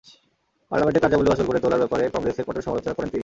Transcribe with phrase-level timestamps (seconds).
[0.71, 3.19] পার্লামেন্টে কার্যাবলী অচল করে তোলার ব্যাপারে কংগ্রেসের কঠোর সমালোচনা করেন তিনি।